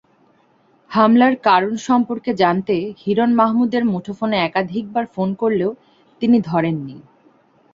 হামলার 0.91 1.33
কারণ 1.47 1.73
সম্পর্কে 1.87 2.31
জানতে 2.33 2.73
হিরণ 2.97 3.31
মাহমুদের 3.33 3.83
মুঠোফোনে 3.85 4.37
একাধিকবার 4.39 5.05
ফোন 5.15 5.29
করলেও 5.33 5.71
তিনি 6.21 6.37
ধরেননি। 6.41 6.97